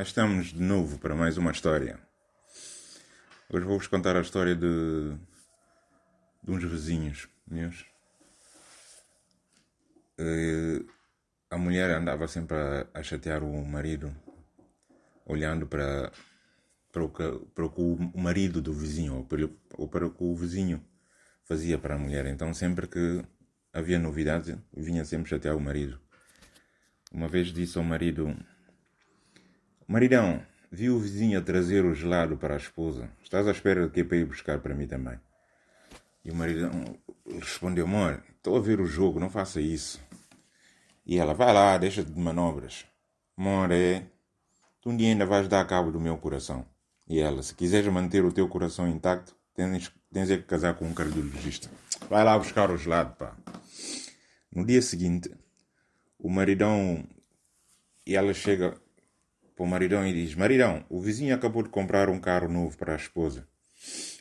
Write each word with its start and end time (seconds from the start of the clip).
cá 0.00 0.02
estamos 0.02 0.46
de 0.46 0.62
novo 0.62 0.98
para 0.98 1.14
mais 1.14 1.36
uma 1.36 1.50
história. 1.50 1.98
Hoje 3.50 3.66
vou-vos 3.66 3.86
contar 3.86 4.16
a 4.16 4.22
história 4.22 4.56
de, 4.56 5.14
de 6.42 6.50
uns 6.50 6.64
vizinhos 6.64 7.28
meus. 7.46 7.84
Uh, 10.18 10.88
a 11.50 11.58
mulher 11.58 11.90
andava 11.90 12.26
sempre 12.28 12.56
a, 12.56 12.86
a, 12.94 13.02
chatear 13.02 13.44
o 13.44 13.62
marido, 13.62 14.14
olhando 15.26 15.66
para, 15.66 16.10
para, 16.90 17.04
o, 17.04 17.10
que, 17.10 17.38
para 17.54 17.64
o 17.66 17.70
que 17.70 17.80
o 17.82 18.18
marido 18.18 18.62
do 18.62 18.72
vizinho, 18.72 19.16
ou 19.16 19.24
para, 19.26 19.50
ou 19.76 19.86
para 19.86 20.06
o 20.06 20.10
que 20.10 20.24
o 20.24 20.34
vizinho 20.34 20.82
fazia 21.44 21.76
para 21.76 21.96
a 21.96 21.98
mulher. 21.98 22.24
Então, 22.24 22.54
sempre 22.54 22.86
que 22.86 23.22
havia 23.70 23.98
novidades, 23.98 24.56
vinha 24.74 25.04
sempre 25.04 25.28
chatear 25.28 25.54
o 25.54 25.60
marido. 25.60 26.00
Uma 27.12 27.28
vez 27.28 27.48
disse 27.48 27.76
ao 27.76 27.84
marido: 27.84 28.34
Maridão, 29.90 30.40
viu 30.70 30.94
o 30.94 31.00
vizinho 31.00 31.36
a 31.36 31.42
trazer 31.42 31.84
o 31.84 31.92
gelado 31.92 32.36
para 32.36 32.54
a 32.54 32.56
esposa. 32.56 33.10
Estás 33.24 33.48
à 33.48 33.50
espera 33.50 33.88
de 33.88 33.92
que 33.92 34.04
para 34.04 34.18
ir 34.18 34.24
buscar 34.24 34.60
para 34.60 34.72
mim 34.72 34.86
também? 34.86 35.18
E 36.24 36.30
o 36.30 36.34
maridão 36.36 36.70
respondeu: 37.40 37.86
Amor, 37.86 38.22
estou 38.36 38.56
a 38.56 38.60
ver 38.60 38.80
o 38.80 38.86
jogo, 38.86 39.18
não 39.18 39.28
faça 39.28 39.60
isso. 39.60 40.00
E 41.04 41.18
ela: 41.18 41.34
Vai 41.34 41.52
lá, 41.52 41.76
deixa 41.76 42.04
de 42.04 42.16
manobras. 42.16 42.86
Amor, 43.36 43.72
é. 43.72 44.06
Tu 44.80 44.90
um 44.90 44.96
dia 44.96 45.08
ainda 45.08 45.26
vais 45.26 45.48
dar 45.48 45.66
cabo 45.66 45.90
do 45.90 45.98
meu 45.98 46.16
coração. 46.16 46.64
E 47.08 47.18
ela: 47.18 47.42
Se 47.42 47.52
quiseres 47.52 47.92
manter 47.92 48.24
o 48.24 48.32
teu 48.32 48.46
coração 48.46 48.86
intacto, 48.86 49.34
tens, 49.56 49.92
tens 50.12 50.30
é 50.30 50.36
que 50.36 50.44
casar 50.44 50.74
com 50.74 50.84
um 50.84 50.94
cardiologista. 50.94 51.68
Vai 52.08 52.22
lá 52.22 52.38
buscar 52.38 52.70
o 52.70 52.76
gelado, 52.76 53.16
pá. 53.16 53.36
No 54.54 54.64
dia 54.64 54.82
seguinte, 54.82 55.34
o 56.16 56.30
maridão. 56.30 57.04
E 58.06 58.14
ela 58.14 58.32
chega 58.32 58.80
para 59.60 59.64
o 59.64 59.68
maridão 59.68 60.06
e 60.06 60.12
diz: 60.14 60.34
Maridão, 60.34 60.82
o 60.88 61.02
vizinho 61.02 61.34
acabou 61.34 61.62
de 61.62 61.68
comprar 61.68 62.08
um 62.08 62.18
carro 62.18 62.48
novo 62.48 62.78
para 62.78 62.94
a 62.94 62.96
esposa. 62.96 63.46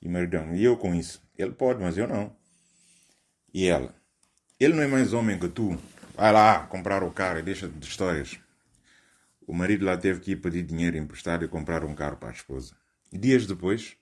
E 0.00 0.08
maridão, 0.08 0.54
e 0.54 0.62
eu 0.62 0.76
com 0.76 0.94
isso? 0.94 1.20
Ele 1.36 1.50
pode, 1.50 1.80
mas 1.80 1.98
eu 1.98 2.06
não. 2.06 2.36
E 3.52 3.66
ela: 3.66 3.92
Ele 4.60 4.74
não 4.74 4.82
é 4.82 4.86
mais 4.86 5.12
homem 5.12 5.36
que 5.36 5.48
tu. 5.48 5.76
Vai 6.14 6.32
lá 6.32 6.64
comprar 6.68 7.02
o 7.02 7.10
carro 7.10 7.40
e 7.40 7.42
deixa 7.42 7.68
de 7.68 7.84
histórias. 7.84 8.38
O 9.44 9.52
marido 9.52 9.84
lá 9.84 9.96
teve 9.96 10.20
que 10.20 10.30
ir 10.32 10.36
pedir 10.36 10.62
dinheiro 10.62 10.96
emprestado 10.96 11.44
e 11.44 11.48
comprar 11.48 11.84
um 11.84 11.96
carro 11.96 12.16
para 12.16 12.28
a 12.28 12.32
esposa. 12.32 12.76
Dias 13.12 13.44
depois, 13.44 13.96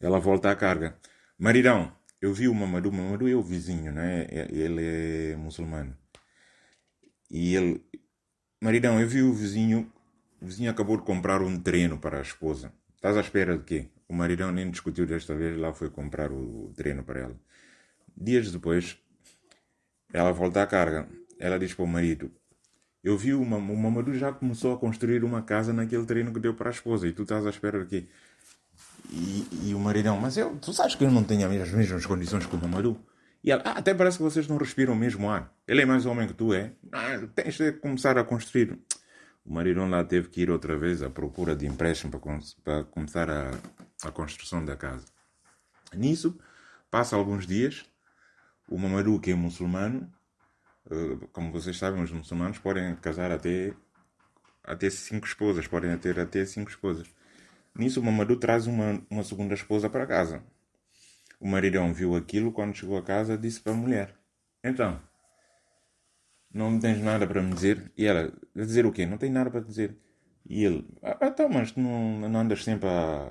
ela 0.00 0.18
volta 0.18 0.50
à 0.50 0.56
carga. 0.56 0.96
Maridão, 1.38 1.94
eu 2.22 2.32
vi 2.32 2.48
o 2.48 2.54
Mamadou. 2.54 2.90
Mamadou 2.90 3.28
é 3.28 3.34
o 3.34 3.42
vizinho, 3.42 3.92
né? 3.92 4.26
Ele 4.30 5.32
é 5.32 5.36
muçulmano. 5.36 5.94
E 7.30 7.54
ele, 7.54 7.84
maridão, 8.62 8.98
eu 8.98 9.06
vi 9.06 9.20
o 9.20 9.34
vizinho 9.34 9.92
o 10.46 10.48
vizinho 10.48 10.70
acabou 10.70 10.96
de 10.96 11.02
comprar 11.02 11.42
um 11.42 11.58
treino 11.58 11.98
para 11.98 12.18
a 12.18 12.22
esposa. 12.22 12.72
Estás 12.94 13.16
à 13.16 13.20
espera 13.20 13.58
de 13.58 13.64
quê? 13.64 13.88
O 14.08 14.14
maridão 14.14 14.52
nem 14.52 14.70
discutiu 14.70 15.04
desta 15.04 15.34
vez, 15.34 15.58
lá 15.58 15.72
foi 15.72 15.90
comprar 15.90 16.30
o 16.30 16.72
treino 16.76 17.02
para 17.02 17.18
ela. 17.18 17.36
Dias 18.16 18.52
depois, 18.52 18.96
ela 20.12 20.30
volta 20.30 20.62
à 20.62 20.66
carga. 20.66 21.08
Ela 21.40 21.58
diz 21.58 21.74
para 21.74 21.84
o 21.84 21.88
marido: 21.88 22.30
Eu 23.02 23.18
vi 23.18 23.34
uma, 23.34 23.56
o 23.56 23.76
Mamadou 23.76 24.14
já 24.14 24.32
começou 24.32 24.72
a 24.72 24.78
construir 24.78 25.24
uma 25.24 25.42
casa 25.42 25.72
naquele 25.72 26.06
treino 26.06 26.32
que 26.32 26.38
deu 26.38 26.54
para 26.54 26.70
a 26.70 26.72
esposa 26.72 27.08
e 27.08 27.12
tu 27.12 27.22
estás 27.22 27.44
à 27.44 27.50
espera 27.50 27.84
de 27.84 27.86
quê? 27.86 28.06
E, 29.10 29.70
e 29.70 29.74
o 29.74 29.80
maridão: 29.80 30.16
Mas 30.16 30.36
eu, 30.36 30.56
tu 30.58 30.72
sabes 30.72 30.94
que 30.94 31.02
eu 31.02 31.10
não 31.10 31.24
tenho 31.24 31.44
as 31.60 31.72
mesmas 31.72 32.06
condições 32.06 32.46
que 32.46 32.54
o 32.54 32.58
Mamadou? 32.58 32.96
E 33.42 33.50
ela: 33.50 33.62
ah, 33.64 33.78
Até 33.78 33.92
parece 33.92 34.18
que 34.18 34.22
vocês 34.22 34.46
não 34.46 34.58
respiram 34.58 34.92
o 34.92 34.96
mesmo 34.96 35.28
ar. 35.28 35.52
Ele 35.66 35.82
é 35.82 35.84
mais 35.84 36.06
homem 36.06 36.28
que 36.28 36.34
tu, 36.34 36.54
é? 36.54 36.70
Ah, 36.92 37.18
tens 37.34 37.56
de 37.56 37.72
começar 37.72 38.16
a 38.16 38.22
construir. 38.22 38.78
O 39.46 39.52
maridão 39.54 39.88
lá 39.88 40.02
teve 40.02 40.28
que 40.28 40.40
ir 40.42 40.50
outra 40.50 40.76
vez 40.76 41.02
à 41.02 41.08
procura 41.08 41.54
de 41.54 41.66
empréstimo 41.66 42.12
para, 42.64 42.82
começar 42.84 43.30
a, 43.30 43.52
a 44.02 44.10
construção 44.10 44.64
da 44.64 44.76
casa. 44.76 45.06
Nisso, 45.94 46.36
passa 46.90 47.14
alguns 47.14 47.46
dias, 47.46 47.86
o 48.68 48.76
Mamadou, 48.76 49.20
que 49.20 49.30
é 49.30 49.34
muçulmano, 49.36 50.12
eh, 50.90 51.26
como 51.32 51.52
vocês 51.52 51.78
sabem, 51.78 52.02
os 52.02 52.10
muçulmanos 52.10 52.58
podem 52.58 52.96
casar 52.96 53.30
até, 53.30 53.72
até 54.64 54.90
cinco 54.90 55.26
esposas, 55.26 55.68
podem 55.68 55.96
ter 55.96 56.18
até 56.18 56.44
cinco 56.44 56.68
esposas. 56.68 57.06
Nisso, 57.72 58.00
o 58.00 58.02
Mamadou 58.02 58.36
traz 58.36 58.66
uma, 58.66 59.00
uma 59.08 59.22
segunda 59.22 59.54
esposa 59.54 59.88
para 59.88 60.06
casa. 60.06 60.42
O 61.38 61.46
maridão 61.46 61.94
viu 61.94 62.16
aquilo, 62.16 62.50
quando 62.50 62.74
chegou 62.74 62.98
a 62.98 63.02
casa, 63.02 63.38
disse 63.38 63.60
para 63.60 63.72
a 63.72 63.76
mulher: 63.76 64.16
Então, 64.64 65.00
não 66.52 66.78
tens 66.78 67.00
nada 67.02 67.26
para 67.26 67.42
me 67.42 67.52
dizer? 67.52 67.92
E 67.96 68.06
ela, 68.06 68.32
dizer 68.54 68.86
o 68.86 68.92
quê? 68.92 69.06
Não 69.06 69.18
tenho 69.18 69.32
nada 69.32 69.50
para 69.50 69.60
dizer. 69.60 69.96
E 70.48 70.64
ele, 70.64 70.86
ah, 71.02 71.18
então, 71.22 71.48
mas 71.48 71.72
tu 71.72 71.80
não, 71.80 72.28
não 72.28 72.40
andas 72.40 72.62
sempre 72.64 72.88
a, 72.88 73.28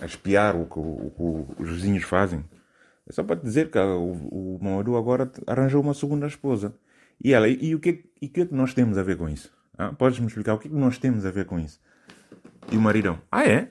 a, 0.00 0.02
a 0.02 0.06
espiar 0.06 0.54
o 0.56 0.66
que, 0.66 0.78
o 0.78 1.10
que, 1.56 1.62
os 1.62 1.70
vizinhos 1.70 2.04
fazem? 2.04 2.44
É 3.06 3.12
só 3.12 3.22
para 3.22 3.36
te 3.36 3.42
dizer 3.42 3.70
que 3.70 3.78
o, 3.78 4.56
o 4.56 4.58
Mamadou 4.62 4.96
agora 4.96 5.30
arranjou 5.46 5.82
uma 5.82 5.94
segunda 5.94 6.26
esposa. 6.26 6.74
E 7.22 7.32
ela, 7.32 7.48
e, 7.48 7.58
e 7.62 7.74
o 7.74 7.80
que, 7.80 8.10
e 8.20 8.28
que 8.28 8.42
é 8.42 8.46
que 8.46 8.54
nós 8.54 8.74
temos 8.74 8.98
a 8.98 9.02
ver 9.02 9.16
com 9.16 9.28
isso? 9.28 9.52
Ah, 9.76 9.92
Podes-me 9.92 10.26
explicar 10.26 10.54
o 10.54 10.58
que 10.58 10.68
é 10.68 10.70
que 10.70 10.76
nós 10.76 10.98
temos 10.98 11.24
a 11.24 11.30
ver 11.30 11.46
com 11.46 11.58
isso? 11.58 11.80
E 12.70 12.76
o 12.76 12.80
maridão, 12.80 13.20
ah 13.30 13.44
é? 13.44 13.70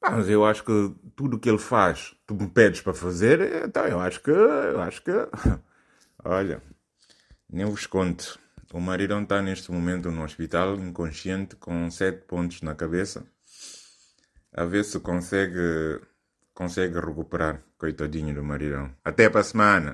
Ah, 0.00 0.12
mas 0.12 0.28
eu 0.28 0.44
acho 0.44 0.64
que 0.64 0.94
tudo 1.16 1.36
o 1.36 1.40
que 1.40 1.48
ele 1.48 1.58
faz, 1.58 2.14
tu 2.26 2.34
me 2.34 2.48
pedes 2.48 2.80
para 2.80 2.94
fazer, 2.94 3.64
então 3.64 3.86
eu 3.86 3.98
acho 4.00 4.20
que, 4.22 4.30
eu 4.30 4.80
acho 4.80 5.02
que, 5.02 5.10
olha, 6.24 6.62
nem 7.50 7.66
vos 7.66 7.86
conto. 7.86 8.38
O 8.72 8.80
maridão 8.80 9.22
está 9.22 9.40
neste 9.40 9.70
momento 9.70 10.10
no 10.10 10.24
hospital, 10.24 10.74
inconsciente, 10.76 11.54
com 11.56 11.88
sete 11.90 12.24
pontos 12.26 12.60
na 12.62 12.74
cabeça. 12.74 13.24
A 14.52 14.64
ver 14.64 14.84
se 14.84 14.98
consegue, 14.98 16.00
consegue 16.52 16.98
recuperar. 16.98 17.62
Coitadinho 17.78 18.34
do 18.34 18.42
maridão. 18.42 18.90
Até 19.04 19.28
para 19.28 19.42
a 19.42 19.44
semana! 19.44 19.92